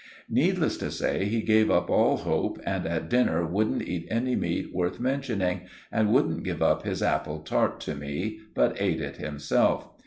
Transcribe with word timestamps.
Needless 0.31 0.77
to 0.77 0.89
say, 0.89 1.25
he 1.25 1.43
gave 1.43 1.69
up 1.69 1.87
all 1.91 2.17
hope, 2.17 2.59
and 2.65 2.87
at 2.87 3.07
dinner 3.07 3.45
wouldn't 3.45 3.83
eat 3.87 4.07
any 4.09 4.35
meat 4.35 4.73
worth 4.73 4.99
mentioning, 4.99 5.67
and 5.91 6.11
wouldn't 6.11 6.41
give 6.41 6.63
up 6.63 6.81
his 6.83 7.03
apple 7.03 7.41
tart 7.41 7.79
to 7.81 7.93
me, 7.93 8.39
but 8.55 8.75
ate 8.81 8.99
it 8.99 9.17
himself. 9.17 9.89